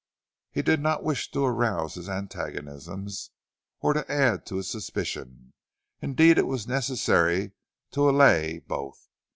He 0.49 0.63
did 0.63 0.79
not 0.79 1.03
wish 1.03 1.29
to 1.29 1.45
arouse 1.45 1.93
his 1.93 2.09
antagonism 2.09 3.07
or 3.81 3.93
to 3.93 4.11
add 4.11 4.47
to 4.47 4.55
his 4.55 4.67
suspicion; 4.67 5.53
indeed 6.01 6.39
it 6.39 6.47
was 6.47 6.65
necessary 6.67 7.51
to 7.91 8.09
allay 8.09 8.57
both. 8.65 9.09